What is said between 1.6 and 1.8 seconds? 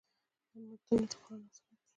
دي.